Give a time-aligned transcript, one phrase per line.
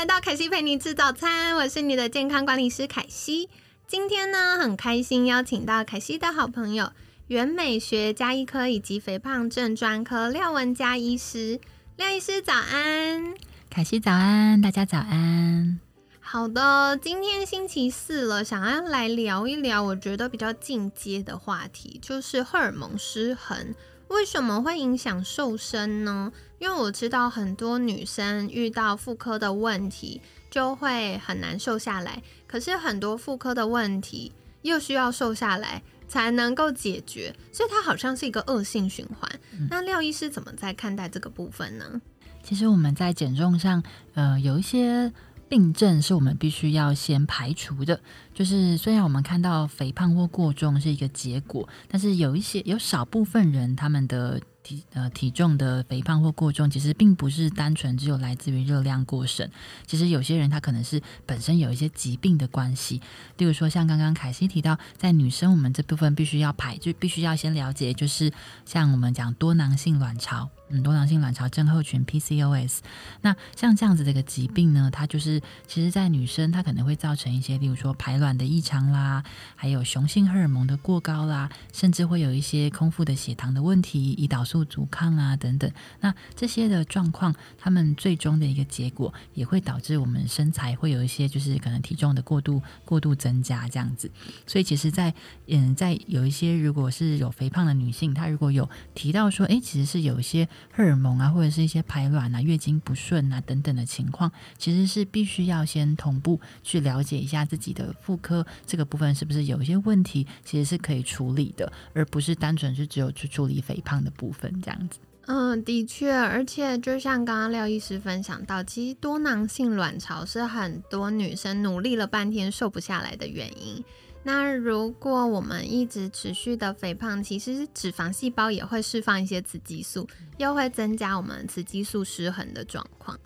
[0.00, 3.50] 来到凯西陪你吃早餐，我是你的健康管理师凯西。
[3.86, 6.90] 今天呢，很开心邀请到凯西的好朋友，
[7.26, 11.60] 原美学加医科以及肥胖症专科廖文佳医师。
[11.98, 13.34] 廖医师早安，
[13.68, 15.78] 凯西早安，大家早安。
[16.18, 23.74] 好的，今天星期四了，想要来聊一聊我觉得比较进阶的话题，就是荷尔蒙失衡
[24.10, 26.32] 为什么会影响瘦身呢？
[26.60, 30.20] 因为我知道很多女生遇到妇科的问题。
[30.50, 39.30] 就会很难瘦下来，可是很多妇科的问题又需要瘦下来才能够解决，所以它好像是一个恶性循环。
[39.70, 42.00] 那廖医师怎么在看待这个部分呢？
[42.42, 43.80] 其实我们在减重上，
[44.14, 45.12] 呃，有一些
[45.50, 48.00] 病症是我们必须要先排除的。
[48.32, 54.40] 就是虽然我们看到肥胖或过重是一个结果，但是有一些有少部分人他们的。
[54.62, 59.48] 体呃体重的肥胖或过重，其实并不是单纯只有来自于热量过剩。
[59.86, 63.00] 其实有些人他可能是本身有一些疾病的关系，
[63.38, 68.30] 例如说像刚刚凯西提到，在女生我们这部分必须要排，就必须要先了解，就是
[68.66, 72.80] 像我们讲多囊性卵巢，嗯，多囊性卵巢症候群 PCOS。
[73.20, 79.22] 那像这样子的一个疾病呢，它就是其实在女生它可能会造成一些，例如说排卵的异常啦，
[79.54, 84.40] 还有雄性荷尔蒙的过高啦，甚至会有一些空腹的血糖的问题，胰岛。
[84.50, 85.70] 素阻抗啊等等，
[86.00, 94.10] 那这些的状况，他们最终的一个结果也会导致我们身材会有一些就是可能体重的过度过度增加这样子。
[94.48, 95.14] 所以其实，在
[95.46, 114.50] 嗯，在有一些如果是有肥胖的女性，她如果有提到说，哎，其实是有一些荷尔蒙啊，或者是一些排卵啊、月经不顺啊等等的情况，其实是必须要先同步去了解一下自己的妇科这个部分是不是有一些问题，其实是可以处理的，而不是单纯是只有去处理肥胖的部分。
[114.62, 123.84] 这样子，嗯，的确，而且就像刚刚廖医师分享到，其实多囊性卵巢是很多女生努力了半天瘦不下来的原因。
[124.22, 133.18] 那如果我们一直持续的肥胖，其实脂肪细胞也会释放一些雌激素，又会增加我们雌激素失衡的状况。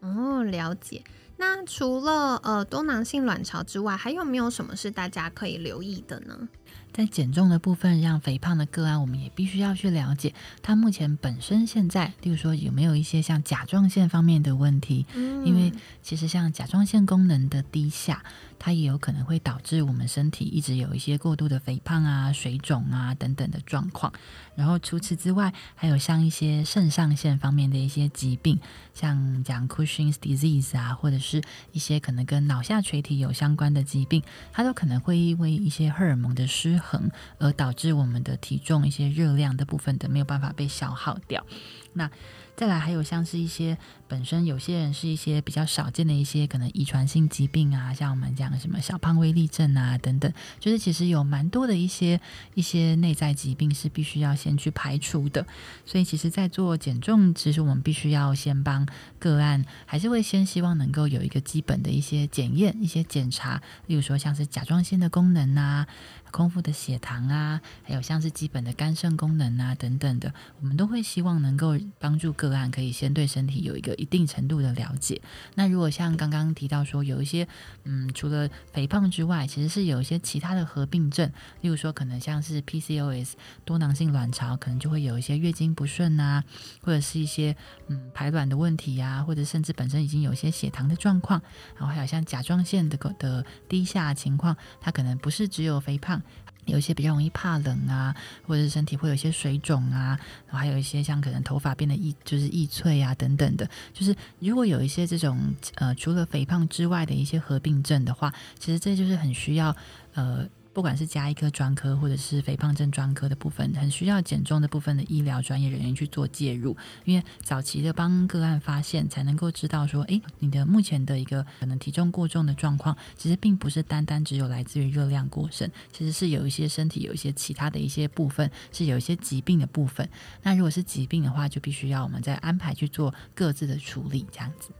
[0.00, 1.02] 哦，了解。
[1.36, 6.48] 那除了呃多囊性卵巢之外，还有没有什么是大家可以留意的呢？
[6.92, 15.70] 在减重的部分，让肥胖的个案，我们也必须要去了解他目前本身现在，例如说有没有一些像甲状腺方面的问题，因为
[16.02, 18.24] 其实像甲状腺功能的低下。
[18.58, 24.12] 它也有可能会导致我们身体一直有一些过度的肥胖啊、水肿啊等等的状况。
[24.54, 28.58] 然后除此之外，还有像一些肾上腺方面的一些疾病，
[28.92, 31.42] 像讲 Cushing's disease 啊，或者是
[31.72, 41.46] 一些可能跟脑下垂体有相关的疾病，它都可能会因为一些荷尔蒙的失衡而导致我们的体重一些热量的部分的没有办法被消耗掉。
[41.92, 42.10] 那
[42.58, 52.20] 再来还有像是一些本身有些人是一些比较少见的一些可能遗传性疾病啊，像我们讲什么小胖威力症啊等等，就是其实有蛮多的一些
[52.54, 55.46] 一些内在疾病是必须要先去排除的。
[55.86, 58.84] 所以其实，在做减重，其实我们必须要先帮
[59.20, 65.86] 个案，还是会先希望能够有一个基本的一些检验、一些检查，例如说像是甲状腺的功能啊。
[66.30, 75.20] 空腹的血糖啊，还有像是基本的肝肾功能啊等等的，我们都会希望能够帮助个案可以先对身体有一个一定程度的了解。
[75.54, 77.46] 那如果像刚刚提到说有一些，
[77.84, 81.30] 嗯，除了肥胖之外，其实是有一些其他的合并症，
[81.60, 83.32] 例如说可能像是 PCOS
[83.64, 86.44] 多囊性卵巢，可能就会有一些月经不顺啊，
[86.82, 87.56] 或者是一些
[87.88, 91.40] 嗯排卵的问题啊，或者甚至本身已经有一些血糖的状况，
[91.76, 96.17] 然后还有像甲状腺的的低下情况，它可能不是只有肥胖。
[96.66, 98.14] 有些比较容易怕冷啊，
[98.46, 109.74] 或者是身体会有一些水肿啊，然后还有一些像可能头发变得易就是易脆啊等等的，就是如果有一些这种呃除了肥胖之外的一些合并症的话，其实这就是很需要
[110.12, 130.08] 呃不管是加医科专科或者是肥胖症专科的部分，很需要减重的部分的医疗专业人员去做介入，因为早期的帮个案发现，才能够知道说，诶，你的目前的一个可能体重过重的状况，其实并不是单单只有来自于热量过剩，其实是有一些身体有一些其他的一些部分是有一些疾病的部分。
[130.42, 134.70] 那如果是疾病的话，就必须要我们再安排去做各自的处理，这样子。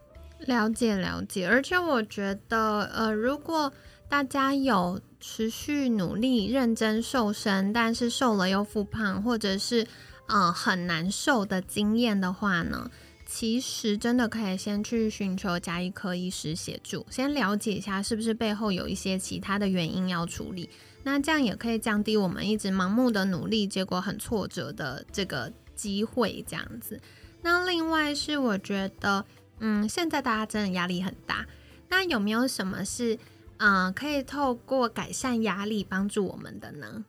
[0.47, 3.73] 了解了解，而且我觉得，呃，如果
[4.09, 9.87] 大家有持续努力、认真瘦身，但是瘦了又复胖，或者是
[10.27, 12.91] 呃很难受的经验的话呢，
[13.27, 20.71] 其实真的可以先去寻求加医科医师协助，先了解一下是不是背后有一些其他的原因要处理。
[21.03, 26.43] 那这样也可以降低我们一直盲目的努力，结果很挫折的这个机会。
[26.49, 26.99] 这样子。
[27.43, 29.25] 那另外是我觉得，
[29.61, 31.47] 嗯，现在大家真的压力很大，
[31.89, 33.19] 那有没有什么是？
[33.59, 37.05] 嗯，可以透过改善压力帮助我们的呢。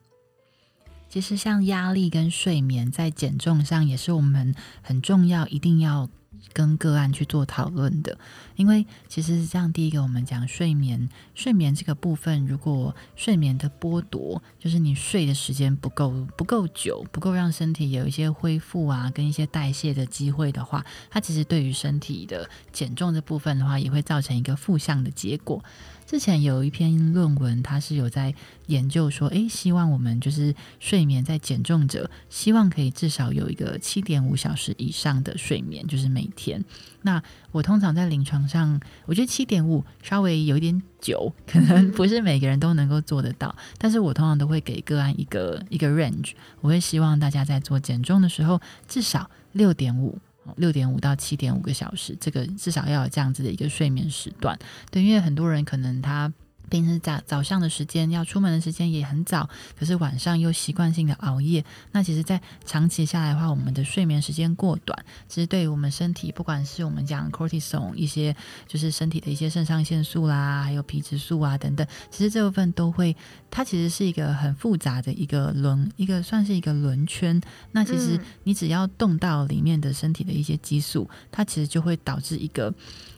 [1.10, 6.10] 其实，像压力跟睡眠在减重上也是我们很重要，一定要。
[6.54, 8.18] 跟个案去做讨论的，
[8.56, 9.72] 因为其实是这样。
[9.72, 25.64] 第一个，我们讲睡眠，睡眠这个部分，如果睡眠的剥夺，就是你睡的时间不够不够久，不够让身体有一些恢复啊，跟一些代谢的机会的话，它其实对于身体的减重这部分的话，也会造成一个负向的结果。
[26.10, 28.34] 之前有一篇论文，它是有在
[28.66, 36.66] 研究说，诶，希望我们就是睡眠在减重者，希望可以至少有一个七点五小时以上的睡眠，就是每天。
[37.04, 37.22] 那
[37.52, 43.56] 我通常在临床上，我觉得七点五稍微有一点久，可能不是每个人都能够做得到。
[43.78, 50.18] 但是我通常都会给个案一个一个 range，我会希望大家在做减重的时候，至少六点五。
[50.58, 54.58] 六点五到七点五个小时，这个至少要有这样子的一个睡眠时段。
[54.92, 56.32] 对，因为很多人可能他。
[56.70, 68.36] 平时早早上的时间要出门的时间也很早，可是晚上又习惯性的熬夜，那其实，在长期下来的话，我们的睡眠时间过短，其实对于我们身体，不管是我们讲 cortisol 一些，
[68.68, 73.16] 就是身体的一些肾上腺素啦，还有皮质素啊等等，其实这部分都会，
[73.50, 77.42] 它其实是一个很复杂的一个轮，一个算是一个轮圈。
[77.72, 82.74] 那其实你只要动到里面的身体的一些激素，它其实就会导致一个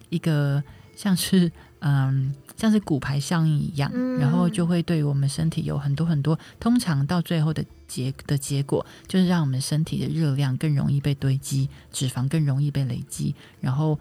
[0.10, 0.64] 一个
[0.96, 2.34] 像是嗯。
[2.58, 13.98] 像是骨牌效应一样，然后就会对于我们身体有很多很多，通常到最后的结的结果，就是让我们身体的热量更容易被堆积，脂肪更容易被累积，然后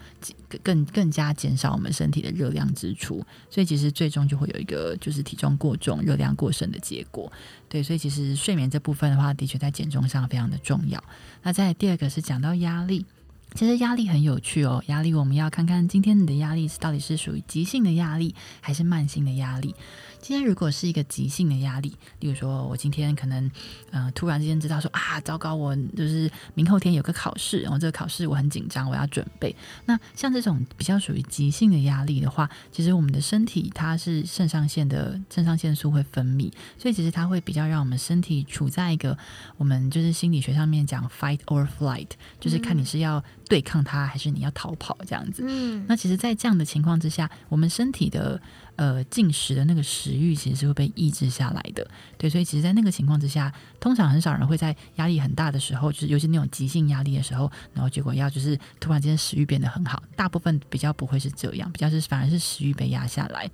[0.62, 7.32] 更更加减少我们身体的热量支出，所以其实最终就会有一个就是体重过重、热量过剩的结果。
[7.66, 11.02] 对，所以其实睡眠这部分的话，的确在减重上非常的重要。
[11.42, 13.06] 那在第二个是讲到压力。
[13.54, 19.74] 其实压力很有趣哦，压力我们要看看今天你的压力是到底是属于急性的压力还是慢性的压力。
[20.20, 23.50] 今天如果是一个急性的压力，例如说我今天可能，
[23.90, 29.54] 呃，突然之间知道说啊，糟糕，我就是明后天有个考试，然后这个考试我很紧张，我要准备。
[29.86, 39.16] 那像这种比较属于急性的压力的话，其实我们的身体它是肾上腺的肾上腺素会分泌，所以其实它会比较让我们身体处在一个
[39.56, 42.08] 我们就是心理学上面讲 fight or flight，
[42.38, 45.42] 就是看你是要对抗它还是你要逃跑这样子。
[45.46, 48.40] 嗯，那其实，在这样的情况之下，我们身体的。
[48.80, 51.86] 呃，进食的那个食欲其实是会被抑制下来的，
[52.16, 63.50] 对，所以其实，在那个情况之下，通常很少人会在压力很大的时候，就是尤其那种急性压力的时候，然后结果要就是突然间食欲变得很好，大部分比较不会是这样，比较是反而是食欲被压下来。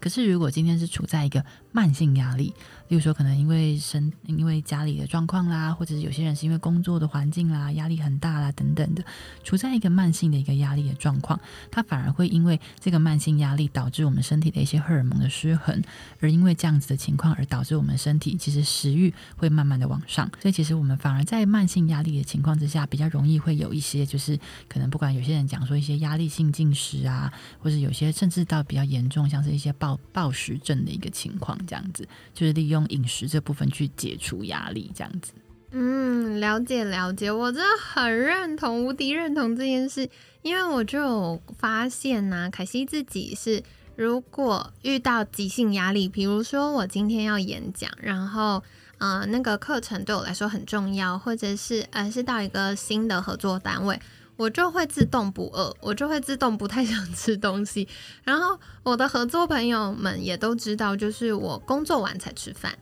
[0.00, 2.54] 可是，如果今天是处在一个慢性压力，
[2.90, 9.04] 例如说可能因为生因为家里的状况啦，或者是有些人是因为工作的环境啦，压力很大啦等等的，
[9.44, 11.38] 处在一个慢性的一个压力的状况，
[11.70, 15.80] 它反而会因为这个慢性压力导致我们身体的一些荷尔蒙的失衡，
[16.18, 24.36] 而因为这样子的情况而导致我们身体其实食欲会慢慢的往上，所以其实我们反而在慢性压力的情况之下，比较容易会有一些就是
[24.68, 32.79] 可能不管有些人讲说一些压力性进食啊，或者有些甚至到比较严重，像是一些暴暴食症的一个情况，这样子就是利用。
[32.88, 35.32] 饮食这部分去解除压力，这样子。
[35.72, 40.08] 嗯，了解了解，我真的很认同，无敌认同这件事。
[40.42, 43.62] 因为我就有发现呐，凯西自己是，
[43.94, 48.62] 如果遇到急性压力，比如说我今天要演讲，然后
[48.98, 54.00] 呃那个课程对我来说很重要，或者是呃是到一个新的合作单位。
[54.40, 57.86] 我就会自动不饿，我就会自动不太想吃东西。
[58.24, 62.72] 然后我的合作朋友们也都知道，就是我工作完才吃饭。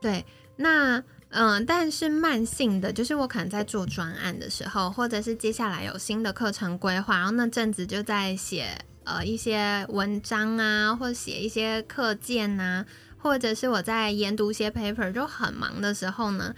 [0.00, 0.24] 对，
[0.54, 12.86] 那嗯，但是慢性的，就是我可能在做专案的时候，或者是接下来有新的课程规划，然后那阵子就在写呃一些文章啊，或写一些课件呐。
[13.18, 16.54] 或者是我在研读一些 paper 就很忙的时候呢，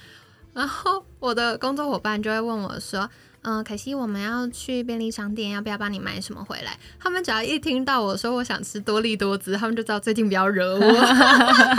[0.53, 3.09] 然后我的工作伙伴就会问我说。
[3.43, 6.79] 嗯，可惜我们要去便利商店，要不要帮你买什么回来？
[7.01, 10.93] 他们只要一听到我说我想吃多利多滋，他们就知道最近不要惹我，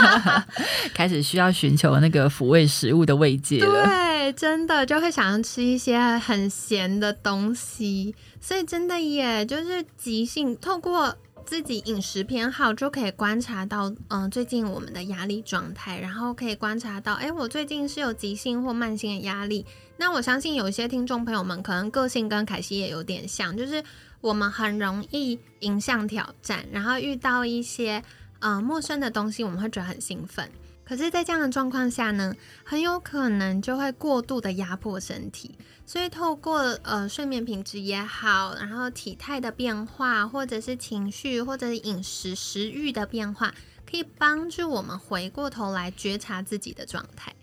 [0.92, 3.84] 开始需要寻求那个抚慰食物的慰藉了。
[3.86, 11.16] 对，真的就会想要吃一些很咸的东西，所以真的耶，就是急性透过。
[11.46, 19.64] 自己饮食偏好就可以观察到，嗯，最近我们的压力状态，然后可以观察到，哎，我最近是有急性或慢性的压力。
[19.96, 23.82] 那我相信有一些听众朋友们可能个性跟凯西也有点像，就是
[24.20, 28.02] 我们很容易迎向挑战，然后遇到一些
[28.44, 30.50] 呃陌生的东西，我们会觉得很兴奋。
[30.84, 35.56] 可是，在这样的状况下呢，很有可能就会过度的压迫身体。
[35.86, 43.54] 所以，透过呃睡眠品质也好，然后体态的变化，或者是情绪，或者是饮食食欲的变化，
[43.90, 47.34] 可以帮助我们回过头来觉察自己的状态。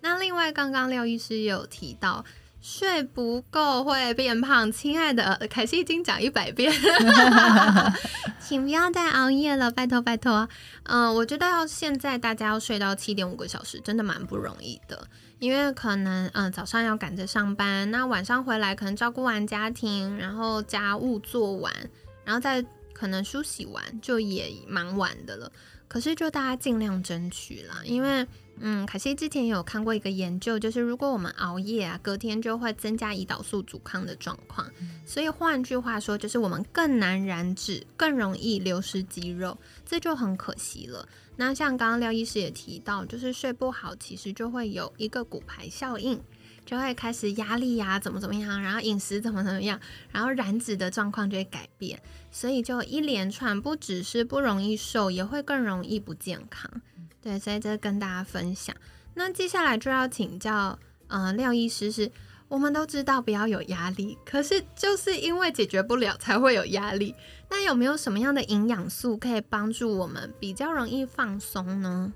[0.00, 2.24] 那另外，刚刚廖医师也有提到。
[2.60, 6.72] 睡不够会变胖，亲爱的凯西已经讲一百遍，
[8.40, 10.48] 请不要再熬夜了，拜托拜托。
[10.82, 15.06] 嗯，我觉得要现在大家要睡到七点五个小时，真的蛮不容易的，
[15.38, 21.72] 因为可能嗯早上要赶着上班，那晚上回来可能照顾完家庭，然后家务做完，
[22.24, 25.50] 然后再可能梳洗完，就也蛮晚的了。
[25.88, 28.26] 可是就大家尽量争取啦，因为。
[28.60, 34.68] 嗯，凯西之前也有看过一个研究，就是如果我们熬夜啊，隔天就会增加胰岛素阻抗的状况。
[35.06, 41.08] 所以换句话说，就是我们更难燃脂，更容易流失肌肉，这就很可惜了。
[41.36, 46.20] 那像刚刚廖医师也提到，就是睡不好，其实就会有一个骨牌效应，
[46.68, 49.80] 就会开始压力呀，怎么怎么样，然后饮食怎么怎么样，
[50.12, 51.98] 然后燃脂的状况就会改变，
[52.30, 56.70] 所以就一连串，不只是不容易瘦，也会更容易不健康。
[57.22, 58.76] 对，所以这跟大家分享。
[59.14, 62.12] 那接下来就要请教，呃，廖医师是，
[62.48, 67.14] 我们都知道不要有压力，可是就是因为解决不了才会有压力。
[67.48, 72.12] 那有没有什么样的营养素可以帮助我们比较容易放松呢？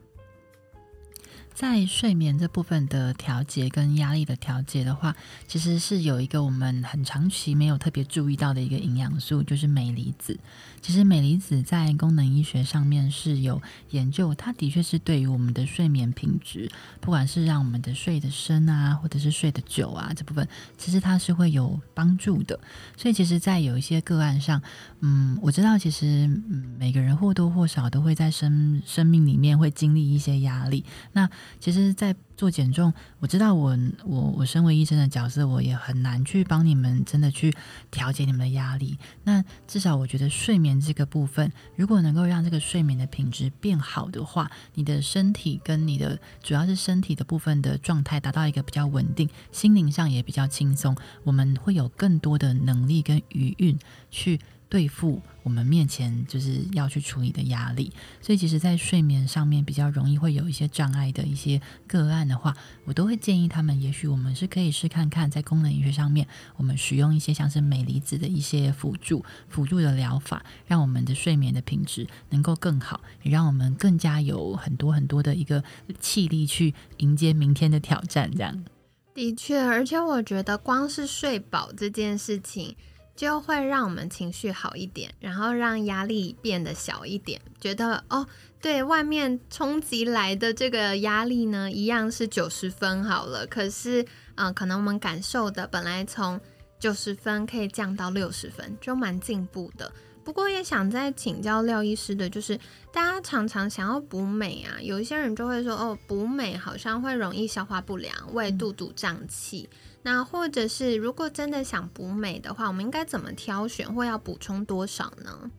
[1.54, 5.14] 在睡眠这部分的调节跟压力的调节的话，
[5.46, 10.38] 其实是有一个我们很长期没有特别注意到的一个营养素，就是镁离子。
[10.82, 16.68] 其实镁离子在功能医学上面是有研究，它的确是对于我们的睡眠品质，
[17.00, 20.46] 不管是让我们的睡得深啊，或者是睡得久啊这部分，
[20.76, 22.58] 其实它是会有帮助的。
[22.96, 24.60] 所以其实，在有一些个案上，
[25.00, 30.84] 嗯，我知道其实嗯每个人或多或少都会在生生命里面会经历一些压力。
[31.12, 37.54] 那其实，在做减重，我知道我我我身为医生的角色，我也很难去帮你们真的去
[37.90, 38.98] 调节你们的压力。
[39.24, 53.78] 那至少我觉得睡眠这个部分，如果能够让这个睡眠的品质变好的话，你的身体跟你的主要是身体的部分的状态达到一个比较稳定，心灵上也比较轻松，我们会有更多的能力跟余韵
[54.10, 54.40] 去。
[54.72, 66.26] 对付我们面前就是要去处理的压力，所以其实，在睡眠上面比较容易会有一些障碍的一些个案的话，我都会建议他们，也许我们是可以试看看，在功能医学上面，
[66.56, 75.62] 我们使用一些像是镁离子的一些辅助辅助的疗法，让我们的睡眠的品质能够更好，也让我们更加有很多很多的一个
[76.00, 78.30] 气力去迎接明天的挑战。
[78.34, 78.64] 这样，
[79.12, 82.74] 的确，而且我觉得光是睡饱这件事情。
[83.14, 87.40] 就会让我们情绪好一点，然后让压力变得小一点。
[87.60, 88.26] 觉得哦，
[88.60, 93.46] 对外面冲击来的这个压力呢，一样是九十分好了。
[93.46, 94.04] 可是，
[94.36, 96.40] 嗯，可能我们感受的本来从
[96.80, 99.92] 九十分可以降到六十分，就蛮进步的。
[100.24, 102.56] 不过也想再请教廖医师的，就是
[102.92, 109.68] 大家常常想要补美啊，有一些人就会说，哦，补美好像会容易消化不良，胃肚肚胀气。
[110.02, 115.50] 那或者是如果真的想补镁的话，我们应该怎么挑选，或要补充多少呢？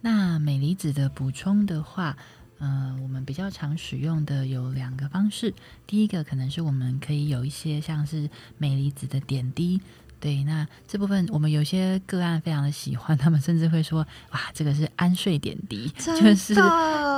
[0.00, 2.16] 那镁离子的补充的话，
[2.58, 5.54] 呃，我们比较常使用的有两个方式。
[5.86, 9.80] 第一个可能是我们可以有一些像是镁离子的点滴。
[10.22, 16.54] 对，那这部分我们有些个案非常的喜欢，他们甚至会说：“哇，这个是安睡点滴，就是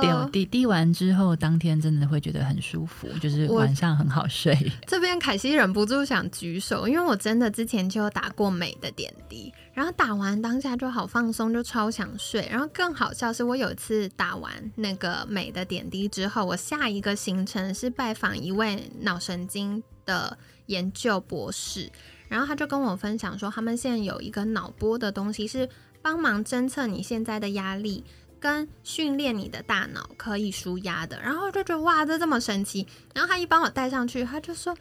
[0.01, 4.57] 点滴滴完之后，当天真的会觉得很舒服，就是晚上很好睡。”
[4.87, 12.49] 这边凯西忍不住想举手，因为我真的之前就有打过美的点滴，然后打完当下就好放松，就超想睡。
[12.49, 20.35] 然后更好笑是我有一次打完那个美的点滴之后，我下一个行程是拜访一位脑神经的
[20.65, 21.91] 研究博士。
[22.27, 25.69] 然后他就跟我分享说，他们现在有一个脑波的东西，是
[26.01, 28.03] 帮忙侦测你现在的压力，
[28.39, 31.21] 跟训练你的大脑可以舒压的。
[31.21, 32.87] 然后就觉得哇，这这么神奇。
[33.13, 34.75] 然后他一帮我戴上去，他就说：“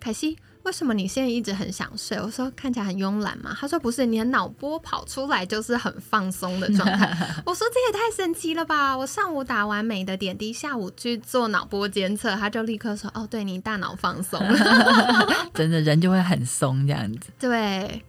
[0.00, 2.20] 凯西。”为什么你现在一直很想睡？
[2.20, 3.56] 我说看起来很慵懒嘛。
[3.56, 7.16] 他说不是，你的脑波跑出来就是很放松的状态。
[7.46, 8.98] 我说这也太神奇了吧！
[8.98, 14.58] 我上午打完美的点滴，下午去做脑波监测，他就立刻说：“哦，对你大脑放松了。”
[15.54, 17.30] 真的人就会很松这样子。
[17.38, 18.02] 对。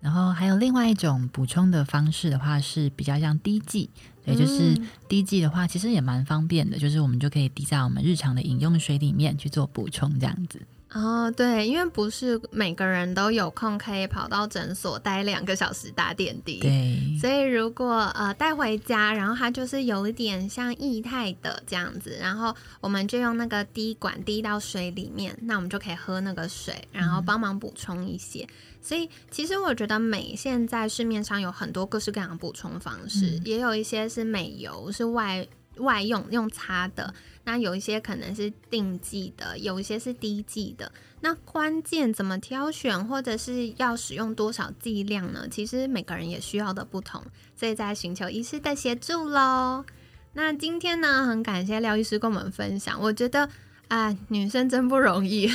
[0.00, 3.88] 然后还有另外一种补充的方式的话，是比较像滴剂。
[4.24, 4.76] 对，就是
[5.08, 10.60] 滴剂的话，其实也蛮方便的，就是我们就可以滴在我们日常的饮用水里面去做补充这样子。
[10.92, 28.44] 哦，对，因为不是每个人都有空可以跑到诊所待两个小时打点滴，对，所以如果呃带回家，然后它就是有一点像液态的这样子，然后我们就用那个滴管滴到水里面，那我们就可以喝那个水，然后帮忙补充一些。
[28.82, 35.46] 所以其实我觉得美现在市面上有很多各式各样的补充方式，也有一些是美油，是外
[35.78, 37.14] 外用用擦的。
[37.44, 40.92] 那有一些可能是定剂的，有一些是滴剂的。
[41.22, 45.46] 那关键怎么挑选，或者是要使用多少剂量呢？
[45.50, 47.22] 其实每个人也需要的不同，
[47.56, 49.84] 所以在寻求医师的协助喽。
[50.34, 53.00] 那今天呢，很感谢廖医师跟我们分享。
[53.00, 53.48] 我觉得
[53.88, 55.50] 啊，女生真不容易，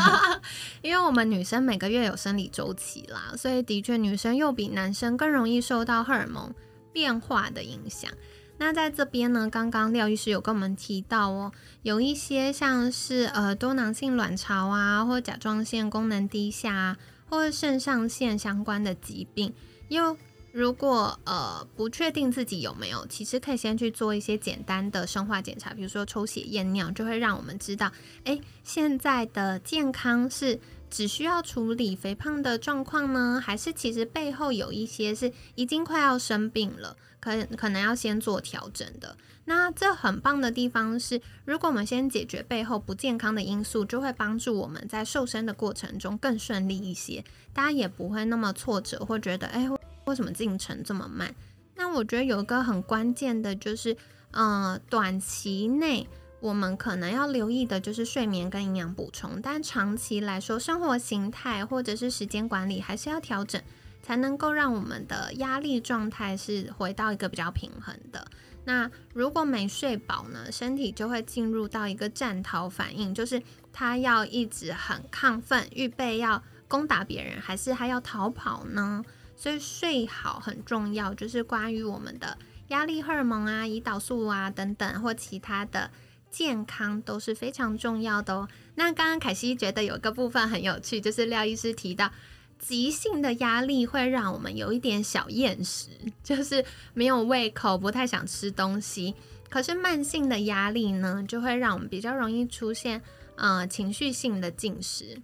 [0.80, 6.54] 因为我们女生每个月有生理周期啦，所以的确女生又比男生更容易受到荷尔蒙
[6.92, 8.10] 变化的影响。
[8.58, 16.96] 那在这边呢，刚刚廖医师有跟我们提到哦，有一些像是呃多囊性卵巢啊，或甲状腺功能低下啊，
[17.28, 19.52] 或者肾上腺相关的疾病，
[19.88, 20.16] 又
[20.52, 27.92] 如果呃不确定自己有没有，其实可以先去做一些简单的生化检查，比如说抽血验尿，就会让我们知道，
[28.24, 30.58] 哎，现在的健康是
[30.88, 36.96] 只需要处理肥胖的状况呢，还是其实背后有一些是已经快要生病了。
[37.26, 39.16] 可可能要先做调整的，
[39.46, 49.68] 那这很棒的地方是，如果我们先解决背后不健康的因素，就会帮助我们在瘦身的过程中更顺利一些，大家也不会那么挫折或觉得，哎，
[50.04, 51.34] 为什么进程这么慢？
[51.74, 53.96] 那我觉得有一个很关键的就是，
[54.30, 63.60] 呃，短期内我们可能要留意的就是睡眠跟营养补充，但长期来说，生活形态或者是时间管理还是要调整。
[64.06, 68.24] 才能够让我们的压力状态是回到一个比较平衡的。
[68.64, 73.42] 那如果没睡饱呢，身体就会进入到一个战逃反应，就是
[73.72, 79.04] 他要一直很亢奋，预备要攻打别人，还是他要逃跑呢？
[79.34, 82.38] 所以睡好很重要，就是关于我们的
[82.68, 85.90] 压力荷尔蒙啊、胰岛素啊等等，或其他的
[86.30, 88.48] 健康都是非常重要的哦。
[88.76, 92.12] 那刚刚凯西觉得有个部分很有趣，就是廖医师提到。
[92.58, 95.88] 急性的压力会让我们有一点小厌食，
[96.22, 96.64] 就是
[96.94, 99.14] 没有胃口，不太想吃东西。
[99.48, 103.00] 可是慢性的压力呢，就会让我们比较容易出现
[103.36, 105.22] 呃情绪性的进食。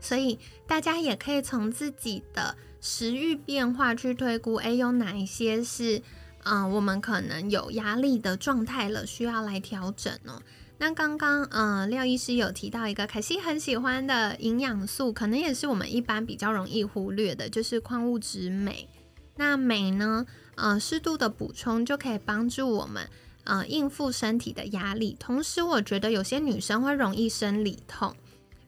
[0.00, 6.02] 所以大家也可以从自己的食欲变化去推估，诶，有哪一些是
[6.44, 10.40] 嗯我们可能有压力的状态了，需要来调整呢？
[10.82, 18.88] 那刚刚，嗯，廖医师有提到一个凯西很喜欢的营养素，可能也是我们一般比较容易忽略的，就是矿物质镁。
[19.36, 23.08] 那镁呢，呃，适度的补充就可以帮助我们，
[23.44, 25.16] 呃，应付身体的压力。
[25.20, 28.16] 同时，我觉得有些女生会容易生理痛，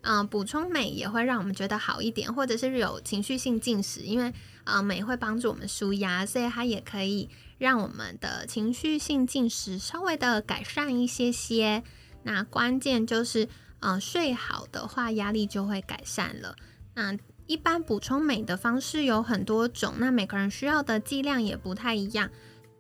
[0.02, 11.82] 嗯，补充镁也会让我们觉得好一点，或者是有情绪性进食，因为，呃，镁会帮助我们舒压，所以它也可以让我们的情绪性进食稍微的改善一些些。
[12.24, 13.48] 那关键就是，
[13.80, 16.56] 呃，睡好的话，压力就会改善了。
[16.94, 22.30] 那一般补充镁的方式有很多种，那每个人需要的剂量也不太一样，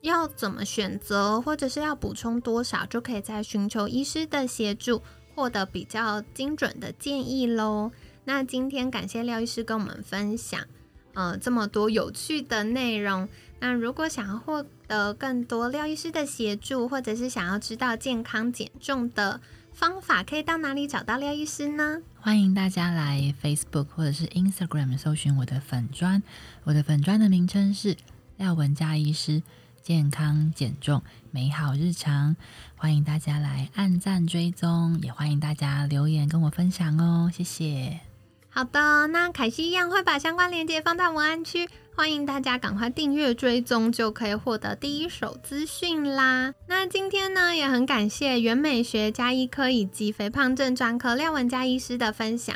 [0.00, 5.02] 要怎么选择，或者是要补充多少，就可以在寻求医师的协助，
[5.34, 7.92] 获得比较精准的建议喽。
[8.24, 10.66] 那今天感谢廖医师跟我们分享，
[11.12, 13.28] 呃，这么多有趣的内容。
[13.60, 19.40] 那如果想要获得更多廖医师的协助，或者是想要知道健康减重的
[19.72, 22.02] 方法，可以到哪里找到廖医师呢？
[22.20, 26.22] 欢迎大家来 Facebook 或者是 Instagram 搜寻我的粉砖，
[26.64, 27.96] 我的粉砖的名称是
[28.36, 29.42] 廖文佳医师，
[29.82, 32.36] 健康减重美好日常，
[32.76, 38.13] 欢迎大家来按赞追踪，也欢迎大家留言跟我分享哦，谢谢。
[38.54, 41.68] 好的，那凯西一样会把相关链接放在文案区。
[41.96, 46.54] 欢迎大家赶快订阅追踪，就可以获得第一手资讯啦。
[46.68, 52.54] 那今天呢，也很感谢原美学加医科以及肥胖症专科廖文佳医师的分享。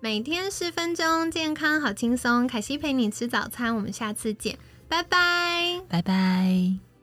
[0.00, 2.46] 每天十分钟，健康好轻松。
[2.46, 6.93] 凯西陪你吃早餐，我们下次见，拜拜，拜拜。